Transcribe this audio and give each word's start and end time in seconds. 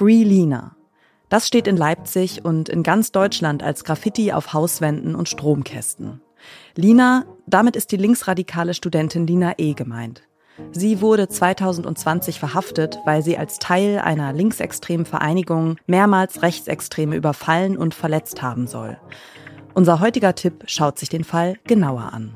Free 0.00 0.24
Lina. 0.24 0.76
Das 1.28 1.46
steht 1.46 1.66
in 1.66 1.76
Leipzig 1.76 2.42
und 2.42 2.70
in 2.70 2.82
ganz 2.82 3.12
Deutschland 3.12 3.62
als 3.62 3.84
Graffiti 3.84 4.32
auf 4.32 4.54
Hauswänden 4.54 5.14
und 5.14 5.28
Stromkästen. 5.28 6.22
Lina, 6.74 7.26
damit 7.46 7.76
ist 7.76 7.92
die 7.92 7.98
linksradikale 7.98 8.72
Studentin 8.72 9.26
Lina 9.26 9.52
E. 9.58 9.74
gemeint. 9.74 10.22
Sie 10.72 11.02
wurde 11.02 11.28
2020 11.28 12.40
verhaftet, 12.40 12.98
weil 13.04 13.20
sie 13.22 13.36
als 13.36 13.58
Teil 13.58 13.98
einer 13.98 14.32
linksextremen 14.32 15.04
Vereinigung 15.04 15.76
mehrmals 15.86 16.40
Rechtsextreme 16.40 17.14
überfallen 17.14 17.76
und 17.76 17.92
verletzt 17.92 18.40
haben 18.40 18.66
soll. 18.66 18.96
Unser 19.74 20.00
heutiger 20.00 20.34
Tipp 20.34 20.64
schaut 20.64 20.98
sich 20.98 21.10
den 21.10 21.24
Fall 21.24 21.58
genauer 21.64 22.14
an. 22.14 22.34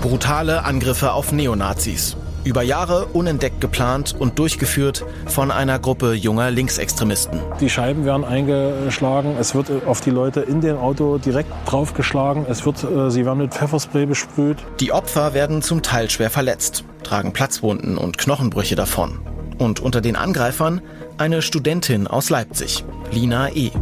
Brutale 0.00 0.64
Angriffe 0.64 1.12
auf 1.12 1.30
Neonazis. 1.30 2.16
Über 2.46 2.62
Jahre 2.62 3.06
unentdeckt 3.06 3.60
geplant 3.60 4.14
und 4.16 4.38
durchgeführt 4.38 5.04
von 5.26 5.50
einer 5.50 5.80
Gruppe 5.80 6.12
junger 6.12 6.52
Linksextremisten. 6.52 7.40
Die 7.60 7.68
Scheiben 7.68 8.04
werden 8.04 8.24
eingeschlagen, 8.24 9.34
es 9.40 9.56
wird 9.56 9.84
auf 9.84 10.00
die 10.00 10.10
Leute 10.10 10.42
in 10.42 10.60
dem 10.60 10.76
Auto 10.76 11.18
direkt 11.18 11.50
draufgeschlagen, 11.66 12.46
es 12.48 12.64
wird, 12.64 12.84
äh, 12.84 13.10
sie 13.10 13.26
werden 13.26 13.38
mit 13.38 13.52
Pfefferspray 13.52 14.06
besprüht. 14.06 14.58
Die 14.78 14.92
Opfer 14.92 15.34
werden 15.34 15.60
zum 15.60 15.82
Teil 15.82 16.08
schwer 16.08 16.30
verletzt, 16.30 16.84
tragen 17.02 17.32
Platzwunden 17.32 17.98
und 17.98 18.16
Knochenbrüche 18.16 18.76
davon. 18.76 19.18
Und 19.58 19.80
unter 19.80 20.00
den 20.00 20.14
Angreifern 20.14 20.82
eine 21.18 21.42
Studentin 21.42 22.06
aus 22.06 22.30
Leipzig, 22.30 22.84
Lina 23.10 23.50
E. 23.56 23.72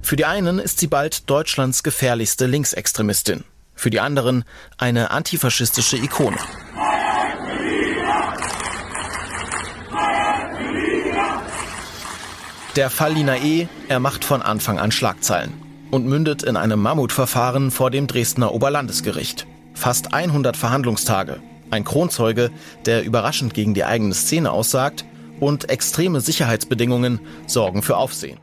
Für 0.00 0.16
die 0.16 0.24
einen 0.24 0.58
ist 0.58 0.80
sie 0.80 0.86
bald 0.86 1.28
Deutschlands 1.28 1.82
gefährlichste 1.82 2.46
Linksextremistin 2.46 3.44
für 3.78 3.90
die 3.90 4.00
anderen 4.00 4.44
eine 4.76 5.10
antifaschistische 5.10 5.96
Ikone. 5.96 6.36
Der 12.76 12.90
Fall 12.90 13.14
Lina 13.14 13.36
E. 13.36 13.66
Er 13.88 14.00
macht 14.00 14.24
von 14.24 14.42
Anfang 14.42 14.78
an 14.78 14.92
Schlagzeilen 14.92 15.52
und 15.90 16.06
mündet 16.06 16.42
in 16.42 16.56
einem 16.56 16.80
Mammutverfahren 16.80 17.70
vor 17.70 17.90
dem 17.90 18.06
Dresdner 18.06 18.52
Oberlandesgericht. 18.52 19.46
Fast 19.74 20.12
100 20.12 20.56
Verhandlungstage, 20.56 21.40
ein 21.70 21.84
Kronzeuge, 21.84 22.50
der 22.84 23.04
überraschend 23.04 23.54
gegen 23.54 23.74
die 23.74 23.84
eigene 23.84 24.14
Szene 24.14 24.50
aussagt 24.50 25.04
und 25.40 25.70
extreme 25.70 26.20
Sicherheitsbedingungen 26.20 27.20
sorgen 27.46 27.82
für 27.82 27.96
Aufsehen. 27.96 28.38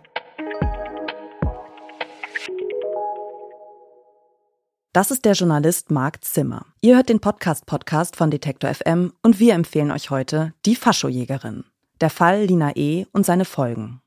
Das 4.95 5.11
ist 5.11 5.25
der 5.25 5.33
Journalist 5.33 5.91
Marc 5.91 6.23
Zimmer. 6.23 6.67
Ihr 6.79 6.95
hört 6.95 7.09
den 7.09 7.19
Podcast-Podcast 7.19 8.15
von 8.15 8.31
Detektor 8.31 8.73
FM 8.73 9.11
und 9.23 9.41
wir 9.41 9.53
empfehlen 9.53 9.91
euch 9.91 10.09
heute 10.09 10.53
Die 10.65 10.77
Faschojägerin. 10.77 11.65
Der 11.99 12.09
Fall 12.09 12.45
Lina 12.45 12.77
E. 12.77 13.05
und 13.11 13.25
seine 13.25 13.43
Folgen. 13.43 13.99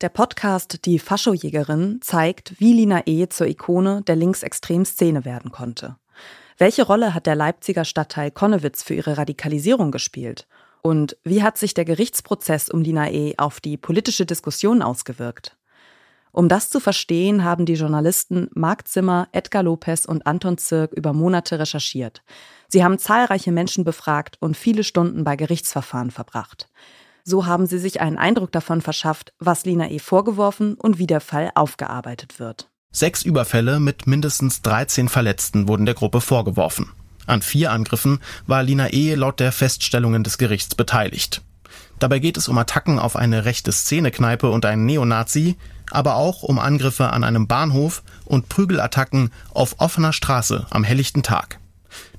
Der 0.00 0.08
Podcast 0.08 0.86
Die 0.86 0.98
Faschojägerin 0.98 2.00
zeigt, 2.00 2.58
wie 2.58 2.72
Lina 2.72 3.02
E. 3.04 3.28
zur 3.28 3.46
Ikone 3.46 4.00
der 4.06 4.16
linksextremen 4.16 4.86
Szene 4.86 5.26
werden 5.26 5.52
konnte. 5.52 5.98
Welche 6.56 6.84
Rolle 6.84 7.12
hat 7.12 7.26
der 7.26 7.34
Leipziger 7.34 7.84
Stadtteil 7.84 8.30
Konnewitz 8.30 8.82
für 8.82 8.94
ihre 8.94 9.18
Radikalisierung 9.18 9.90
gespielt? 9.90 10.48
Und 10.80 11.18
wie 11.24 11.42
hat 11.42 11.58
sich 11.58 11.74
der 11.74 11.84
Gerichtsprozess 11.84 12.70
um 12.70 12.80
Lina 12.80 13.10
E. 13.10 13.34
auf 13.36 13.60
die 13.60 13.76
politische 13.76 14.24
Diskussion 14.24 14.80
ausgewirkt? 14.80 15.58
Um 16.32 16.48
das 16.48 16.70
zu 16.70 16.80
verstehen, 16.80 17.44
haben 17.44 17.66
die 17.66 17.74
Journalisten 17.74 18.48
Marc 18.54 18.88
Zimmer, 18.88 19.28
Edgar 19.32 19.62
Lopez 19.62 20.06
und 20.06 20.26
Anton 20.26 20.56
Zirk 20.56 20.92
über 20.92 21.12
Monate 21.12 21.58
recherchiert. 21.58 22.22
Sie 22.68 22.82
haben 22.82 22.98
zahlreiche 22.98 23.52
Menschen 23.52 23.84
befragt 23.84 24.38
und 24.40 24.56
viele 24.56 24.82
Stunden 24.82 25.24
bei 25.24 25.36
Gerichtsverfahren 25.36 26.10
verbracht. 26.10 26.68
So 27.22 27.44
haben 27.44 27.66
sie 27.66 27.78
sich 27.78 28.00
einen 28.00 28.16
Eindruck 28.16 28.50
davon 28.50 28.80
verschafft, 28.80 29.34
was 29.38 29.66
Lina 29.66 29.90
E. 29.90 29.98
vorgeworfen 29.98 30.74
und 30.74 30.98
wie 30.98 31.06
der 31.06 31.20
Fall 31.20 31.52
aufgearbeitet 31.54 32.40
wird. 32.40 32.70
Sechs 32.90 33.22
Überfälle 33.22 33.78
mit 33.78 34.06
mindestens 34.06 34.62
13 34.62 35.10
Verletzten 35.10 35.68
wurden 35.68 35.84
der 35.84 35.94
Gruppe 35.94 36.22
vorgeworfen. 36.22 36.90
An 37.26 37.42
vier 37.42 37.70
Angriffen 37.72 38.20
war 38.46 38.62
Lina 38.62 38.88
E. 38.90 39.14
laut 39.14 39.38
der 39.38 39.52
Feststellungen 39.52 40.24
des 40.24 40.38
Gerichts 40.38 40.74
beteiligt. 40.74 41.42
Dabei 41.98 42.18
geht 42.18 42.36
es 42.36 42.48
um 42.48 42.58
Attacken 42.58 42.98
auf 42.98 43.16
eine 43.16 43.44
rechte 43.44 43.70
Szenekneipe 43.70 44.50
und 44.50 44.64
einen 44.64 44.86
Neonazi, 44.86 45.56
aber 45.92 46.16
auch 46.16 46.42
um 46.42 46.58
Angriffe 46.58 47.10
an 47.10 47.24
einem 47.24 47.46
Bahnhof 47.46 48.02
und 48.24 48.48
Prügelattacken 48.48 49.30
auf 49.52 49.76
offener 49.78 50.12
Straße 50.12 50.66
am 50.70 50.84
helllichten 50.84 51.22
Tag. 51.22 51.58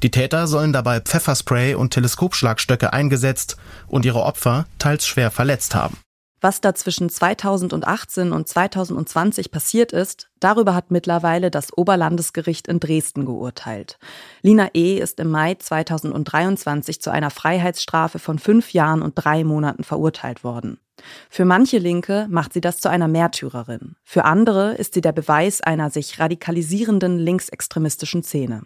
Die 0.03 0.11
Täter 0.11 0.47
sollen 0.47 0.73
dabei 0.73 1.00
Pfefferspray 1.00 1.73
und 1.75 1.91
Teleskopschlagstöcke 1.91 2.94
eingesetzt 2.94 3.57
und 3.88 4.06
ihre 4.06 4.23
Opfer 4.23 4.66
teils 4.78 5.07
schwer 5.07 5.31
verletzt 5.31 5.75
haben. 5.75 5.97
Was 6.43 6.59
da 6.59 6.75
zwischen 6.75 7.09
2018 7.09 8.33
und 8.33 8.49
2020 8.49 9.49
passiert 9.49 9.93
ist, 9.93 10.29
darüber 10.41 10.75
hat 10.75 10.91
mittlerweile 10.91 11.49
das 11.49 11.71
Oberlandesgericht 11.71 12.67
in 12.67 12.81
Dresden 12.81 13.25
geurteilt. 13.25 13.97
Lina 14.41 14.67
E. 14.73 14.97
ist 14.97 15.21
im 15.21 15.31
Mai 15.31 15.55
2023 15.55 17.01
zu 17.01 17.11
einer 17.11 17.29
Freiheitsstrafe 17.29 18.19
von 18.19 18.39
fünf 18.39 18.73
Jahren 18.73 19.01
und 19.01 19.13
drei 19.15 19.45
Monaten 19.45 19.85
verurteilt 19.85 20.43
worden. 20.43 20.81
Für 21.29 21.45
manche 21.45 21.77
Linke 21.77 22.27
macht 22.29 22.51
sie 22.51 22.61
das 22.61 22.81
zu 22.81 22.89
einer 22.89 23.07
Märtyrerin. 23.07 23.95
Für 24.03 24.25
andere 24.25 24.73
ist 24.73 24.95
sie 24.95 25.01
der 25.01 25.13
Beweis 25.13 25.61
einer 25.61 25.91
sich 25.91 26.19
radikalisierenden 26.19 27.19
linksextremistischen 27.19 28.21
Szene. 28.21 28.63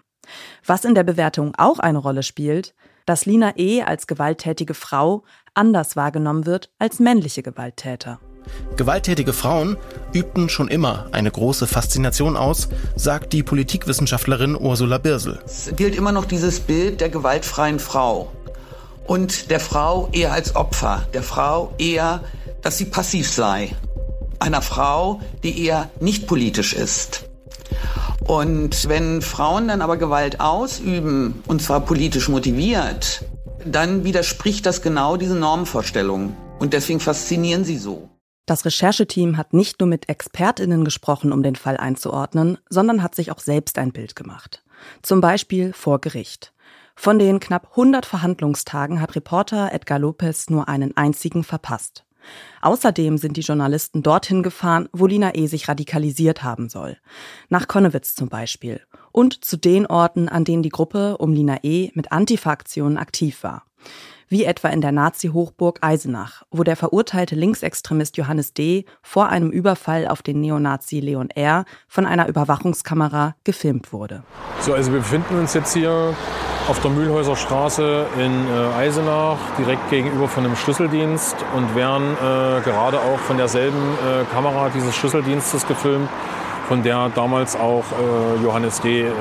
Was 0.66 0.84
in 0.84 0.96
der 0.96 1.04
Bewertung 1.04 1.54
auch 1.56 1.78
eine 1.78 2.00
Rolle 2.00 2.24
spielt, 2.24 2.74
dass 3.08 3.26
Lina 3.26 3.54
E. 3.56 3.84
als 3.84 4.06
gewalttätige 4.06 4.74
Frau 4.74 5.24
anders 5.58 5.96
wahrgenommen 5.96 6.46
wird 6.46 6.70
als 6.80 7.00
männliche 7.00 7.44
Gewalttäter. 7.44 8.20
Gewalttätige 8.78 9.34
Frauen 9.34 9.78
übten 10.14 10.50
schon 10.50 10.68
immer 10.68 11.08
eine 11.12 11.32
große 11.32 11.68
Faszination 11.68 12.38
aus, 12.38 12.70
sagt 12.96 13.34
die 13.34 13.44
Politikwissenschaftlerin 13.44 14.56
Ursula 14.56 15.00
Birsel. 15.00 15.40
Es 15.46 15.72
gilt 15.76 15.96
immer 15.96 16.12
noch 16.12 16.26
dieses 16.26 16.60
Bild 16.62 17.02
der 17.02 17.10
gewaltfreien 17.10 17.80
Frau 17.80 18.32
und 19.06 19.50
der 19.52 19.60
Frau 19.60 20.10
eher 20.12 20.32
als 20.34 20.56
Opfer, 20.56 21.08
der 21.14 21.24
Frau 21.24 21.74
eher, 21.78 22.24
dass 22.62 22.78
sie 22.78 22.86
passiv 22.86 23.30
sei, 23.30 23.72
einer 24.40 24.62
Frau, 24.62 25.22
die 25.44 25.66
eher 25.66 25.90
nicht 26.00 26.28
politisch 26.28 26.74
ist. 26.74 27.26
Und 28.26 28.90
wenn 28.90 29.22
Frauen 29.22 29.70
dann 29.70 29.82
aber 29.82 29.98
Gewalt 29.98 30.40
ausüben, 30.40 31.42
und 31.48 31.62
zwar 31.62 31.80
politisch 31.80 32.28
motiviert, 32.28 33.24
dann 33.72 34.04
widerspricht 34.04 34.66
das 34.66 34.82
genau 34.82 35.18
diesen 35.18 35.40
Normvorstellungen. 35.40 36.36
Und 36.60 36.74
deswegen 36.74 37.00
faszinieren 37.00 37.64
sie 37.64 37.78
so. 37.78 38.10
Das 38.48 38.66
Rechercheteam 38.66 39.36
hat 39.36 39.54
nicht 39.54 39.80
nur 39.80 39.90
mit 39.90 40.08
Expertinnen 40.08 40.86
gesprochen, 40.86 41.34
um 41.34 41.44
den 41.44 41.56
Fall 41.56 41.78
einzuordnen, 41.78 42.58
sondern 42.70 43.04
hat 43.04 43.14
sich 43.14 43.32
auch 43.32 43.40
selbst 43.40 43.78
ein 43.78 43.92
Bild 43.92 44.16
gemacht. 44.16 44.64
Zum 45.02 45.20
Beispiel 45.20 45.74
vor 45.74 46.00
Gericht. 46.00 46.54
Von 46.96 47.20
den 47.20 47.40
knapp 47.40 47.72
100 47.72 48.06
Verhandlungstagen 48.06 49.02
hat 49.02 49.16
Reporter 49.16 49.72
Edgar 49.72 50.00
Lopez 50.00 50.50
nur 50.50 50.68
einen 50.68 50.98
einzigen 50.98 51.44
verpasst. 51.44 52.07
Außerdem 52.62 53.18
sind 53.18 53.38
die 53.38 53.42
Journalisten 53.42 54.04
dorthin 54.04 54.44
gefahren, 54.44 54.90
wo 54.92 55.06
Lina 55.08 55.36
E. 55.36 55.48
sich 55.48 55.68
radikalisiert 55.68 56.44
haben 56.44 56.70
soll. 56.70 56.98
Nach 57.50 57.68
Konnewitz 57.68 58.16
zum 58.16 58.30
Beispiel. 58.30 58.82
Und 59.12 59.46
zu 59.46 59.58
den 59.58 59.86
Orten, 59.86 60.30
an 60.30 60.44
denen 60.44 60.64
die 60.64 60.70
Gruppe 60.70 61.18
um 61.18 61.34
Lina 61.34 61.60
E. 61.64 61.92
mit 61.94 62.12
Antifa-Aktionen 62.12 62.98
aktiv 62.98 63.44
war. 63.44 63.67
Wie 64.30 64.44
etwa 64.44 64.68
in 64.68 64.82
der 64.82 64.92
Nazi-Hochburg 64.92 65.80
Eisenach, 65.82 66.44
wo 66.52 66.64
der 66.64 66.76
verurteilte 66.76 67.36
Linksextremist 67.36 68.18
Johannes 68.18 68.54
D. 68.54 68.84
vor 69.02 69.30
einem 69.30 69.52
Überfall 69.52 70.06
auf 70.08 70.22
den 70.22 70.42
Neonazi 70.42 71.00
Leon 71.00 71.30
R. 71.30 71.64
von 71.88 72.06
einer 72.06 72.28
Überwachungskamera 72.28 73.36
gefilmt 73.46 73.94
wurde. 73.94 74.24
So, 74.60 74.74
also 74.74 74.92
wir 74.92 75.00
befinden 75.00 75.40
uns 75.40 75.54
jetzt 75.54 75.74
hier 75.74 76.14
auf 76.68 76.82
der 76.82 76.92
Mühlhäuser 76.92 77.38
Straße 77.38 78.06
in 78.18 78.48
äh, 78.48 78.76
Eisenach, 78.78 79.38
direkt 79.58 79.90
gegenüber 79.90 80.28
von 80.28 80.44
einem 80.44 80.58
Schlüsseldienst 80.58 81.38
und 81.56 81.74
werden 81.76 82.14
äh, 82.16 82.62
gerade 82.62 83.00
auch 83.00 83.20
von 83.20 83.38
derselben 83.38 83.78
äh, 83.78 84.26
Kamera 84.34 84.70
dieses 84.76 84.94
Schlüsseldienstes 84.94 85.66
gefilmt, 85.66 86.10
von 86.68 86.84
der 86.84 87.10
damals 87.16 87.56
auch 87.56 87.86
äh, 87.94 88.44
Johannes 88.44 88.82
D. 88.82 89.04
Äh, 89.04 89.12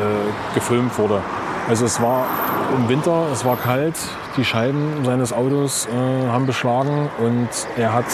gefilmt 0.55 0.99
wurde. 0.99 1.23
Also 1.69 1.85
es 1.85 2.01
war 2.03 2.27
im 2.75 2.89
Winter, 2.89 3.27
es 3.33 3.45
war 3.45 3.57
kalt, 3.57 3.95
die 4.37 4.45
Scheiben 4.45 5.05
seines 5.05 5.33
Autos 5.33 5.87
äh, 5.87 6.29
haben 6.29 6.47
beschlagen 6.47 7.09
und 7.19 7.49
er 7.77 7.93
hat 7.93 8.07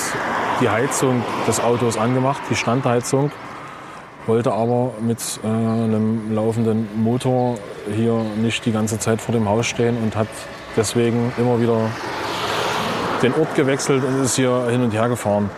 die 0.61 0.69
Heizung 0.69 1.23
des 1.47 1.61
Autos 1.61 1.97
angemacht, 1.97 2.43
die 2.51 2.57
Standheizung 2.57 3.31
wollte 4.27 4.53
aber 4.53 4.93
mit 5.01 5.19
äh, 5.43 5.47
einem 5.47 6.35
laufenden 6.35 6.89
Motor 7.03 7.57
hier 7.93 8.23
nicht 8.41 8.65
die 8.65 8.73
ganze 8.73 8.99
Zeit 8.99 9.21
vor 9.21 9.35
dem 9.35 9.49
Haus 9.49 9.67
stehen 9.67 9.97
und 10.03 10.15
hat 10.17 10.29
deswegen 10.77 11.33
immer 11.39 11.61
wieder 11.61 11.79
den 13.23 13.35
Ort 13.35 13.55
gewechselt 13.55 14.05
und 14.05 14.23
ist 14.23 14.37
hier 14.37 14.69
hin 14.71 14.83
und 14.83 14.93
her 14.93 15.09
gefahren. 15.09 15.51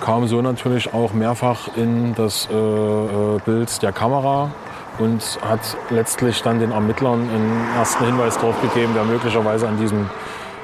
Kam 0.00 0.26
so 0.26 0.42
natürlich 0.42 0.92
auch 0.92 1.12
mehrfach 1.12 1.76
in 1.76 2.14
das 2.14 2.48
äh, 2.50 2.54
äh 2.54 3.38
Bild 3.44 3.82
der 3.82 3.92
Kamera, 3.92 4.50
und 4.98 5.38
hat 5.42 5.76
letztlich 5.90 6.42
dann 6.42 6.58
den 6.58 6.72
Ermittlern 6.72 7.28
einen 7.28 7.68
ersten 7.76 8.04
Hinweis 8.04 8.34
darauf 8.34 8.60
gegeben, 8.60 8.92
wer 8.94 9.04
möglicherweise 9.04 9.68
an 9.68 9.78
diesem, 9.78 10.08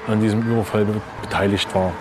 an 0.06 0.20
diesem 0.20 0.42
Überfall 0.42 0.86
beteiligt 1.22 1.75
war. 1.75 1.92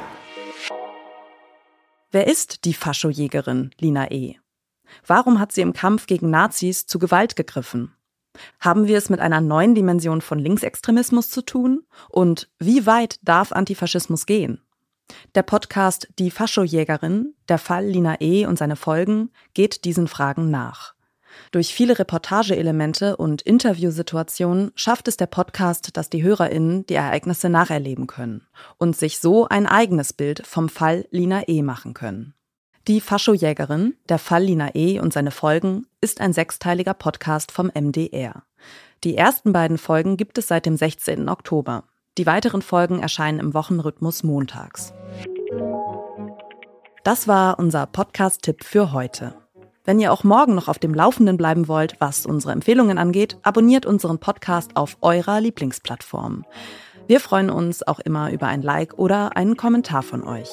Wer 2.12 2.28
ist 2.28 2.66
die 2.66 2.74
Faschojägerin 2.74 3.72
Lina 3.80 4.10
E.? 4.12 4.36
Warum 5.06 5.40
hat 5.40 5.52
sie 5.52 5.62
im 5.62 5.74
Kampf 5.74 6.08
gegen 6.08 6.30
Nazis 6.30 6.86
zu 6.86 7.00
Gewalt 7.00 7.36
gegriffen? 7.36 7.94
Haben 8.60 8.88
wir 8.88 8.98
es 8.98 9.10
mit 9.10 9.20
einer 9.20 9.42
neuen 9.42 9.76
Dimension 9.76 10.22
von 10.22 10.40
Linksextremismus 10.40 11.30
zu 11.30 11.42
tun? 11.42 11.84
Und 12.10 12.50
wie 12.60 12.86
weit 12.86 13.20
darf 13.24 13.52
Antifaschismus 13.52 14.26
gehen? 14.26 14.62
Der 15.36 15.44
Podcast 15.44 16.08
Die 16.20 16.32
Faschojägerin, 16.32 17.34
der 17.50 17.58
Fall 17.58 17.86
Lina 17.86 18.20
E. 18.20 18.46
und 18.46 18.58
seine 18.58 18.76
Folgen 18.76 19.32
geht 19.54 19.86
diesen 19.86 20.08
Fragen 20.08 20.50
nach. 20.52 20.97
Durch 21.52 21.74
viele 21.74 21.98
Reportageelemente 21.98 23.18
und 23.18 23.42
Interviewsituationen 23.42 24.72
schafft 24.76 25.08
es 25.08 25.18
der 25.18 25.28
Podcast, 25.28 25.96
dass 25.98 26.10
die 26.10 26.24
HörerInnen 26.24 26.86
die 26.86 26.96
Ereignisse 26.96 27.50
nacherleben 27.50 28.08
können 28.08 28.48
und 28.78 28.96
sich 28.96 29.20
so 29.20 29.48
ein 29.48 29.66
eigenes 29.66 30.14
Bild 30.14 30.46
vom 30.46 30.70
Fall 30.70 31.08
Lina 31.12 31.48
E. 31.48 31.62
machen 31.62 31.94
können. 31.94 32.34
Die 32.88 33.02
Faschojägerin, 33.02 33.96
der 34.08 34.18
Fall 34.18 34.44
Lina 34.44 34.74
E. 34.74 35.00
und 35.00 35.12
seine 35.12 35.32
Folgen, 35.32 35.88
ist 36.00 36.22
ein 36.22 36.32
sechsteiliger 36.32 36.94
Podcast 36.94 37.52
vom 37.52 37.70
MDR. 37.74 38.44
Die 39.04 39.18
ersten 39.18 39.52
beiden 39.52 39.78
Folgen 39.78 40.16
gibt 40.16 40.38
es 40.38 40.48
seit 40.48 40.66
dem 40.66 40.78
16. 40.78 41.28
Oktober. 41.28 41.84
Die 42.18 42.26
weiteren 42.26 42.62
Folgen 42.62 43.00
erscheinen 43.00 43.40
im 43.40 43.54
Wochenrhythmus 43.54 44.24
montags. 44.24 44.94
Das 47.04 47.28
war 47.28 47.60
unser 47.60 47.86
Podcast-Tipp 47.86 48.64
für 48.64 48.92
heute. 48.92 49.36
Wenn 49.88 50.02
ihr 50.02 50.12
auch 50.12 50.26
morgen 50.26 50.54
noch 50.54 50.68
auf 50.68 50.80
dem 50.80 50.94
Laufenden 50.94 51.38
bleiben 51.38 51.70
wollt, 51.70 51.96
was 52.00 52.26
unsere 52.26 52.52
Empfehlungen 52.52 52.98
angeht, 52.98 53.38
abonniert 53.44 53.86
unseren 53.86 54.20
Podcast 54.20 54.76
auf 54.76 54.98
eurer 55.00 55.40
Lieblingsplattform. 55.40 56.44
Wir 57.08 57.22
freuen 57.22 57.50
uns 57.50 57.88
auch 57.88 58.02
immer 58.02 58.30
über 58.34 58.48
ein 58.48 58.62
Like 58.62 59.00
oder 59.00 59.38
einen 59.38 59.56
Kommentar 59.56 60.04
von 60.04 60.26
euch. 60.26 60.50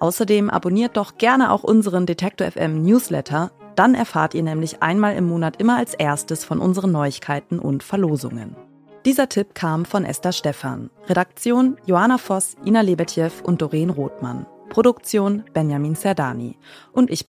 Außerdem 0.00 0.50
abonniert 0.50 0.96
doch 0.96 1.16
gerne 1.16 1.52
auch 1.52 1.62
unseren 1.62 2.06
Detektor 2.06 2.50
FM 2.50 2.82
Newsletter, 2.82 3.52
dann 3.76 3.94
erfahrt 3.94 4.34
ihr 4.34 4.42
nämlich 4.42 4.82
einmal 4.82 5.14
im 5.14 5.28
Monat 5.28 5.60
immer 5.60 5.76
als 5.76 5.94
erstes 5.94 6.44
von 6.44 6.58
unseren 6.58 6.90
Neuigkeiten 6.90 7.60
und 7.60 7.84
Verlosungen. 7.84 8.56
Dieser 9.04 9.28
Tipp 9.28 9.54
kam 9.54 9.84
von 9.84 10.04
Esther 10.04 10.32
Stephan. 10.32 10.90
Redaktion 11.06 11.76
Johanna 11.86 12.18
Voss, 12.18 12.56
Ina 12.66 12.80
Lebetjew 12.80 13.30
und 13.44 13.62
Doreen 13.62 13.90
Rothmann. 13.90 14.44
Produktion 14.70 15.44
Benjamin 15.52 15.94
Serdani. 15.94 16.56
Und 16.92 17.10
ich 17.10 17.31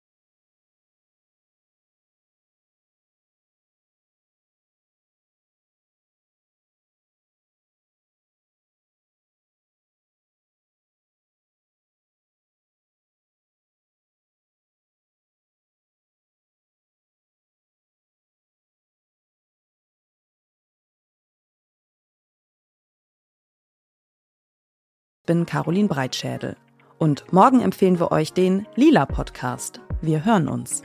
bin 25.27 25.47
Caroline 25.47 25.89
Breitschädel. 25.89 26.57
Und 26.99 27.25
morgen 27.33 27.61
empfehlen 27.61 27.99
wir 27.99 28.13
euch 28.13 28.33
den 28.33 28.67
Lila 28.77 29.07
Podcast. 29.07 29.81
Wir 30.01 30.25
hören 30.25 30.49
uns. 30.49 30.83